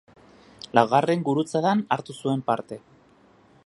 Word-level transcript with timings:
Laugarren 0.77 1.21
Gurutzadan 1.29 1.85
hartu 1.97 2.19
zuen 2.23 2.43
parte. 2.51 2.83